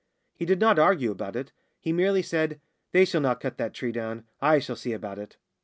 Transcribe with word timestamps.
He 0.33 0.45
did 0.45 0.59
not 0.59 0.79
argue 0.79 1.11
about 1.11 1.35
it. 1.35 1.51
He 1.79 1.93
merely 1.93 2.23
said, 2.23 2.59
"They 2.91 3.05
shall 3.05 3.21
not 3.21 3.39
cut 3.39 3.59
that 3.59 3.75
tree 3.75 3.91
down. 3.91 4.23
I 4.41 4.57
shall 4.57 4.75
see 4.75 4.93
about 4.93 5.19
it." 5.19 5.37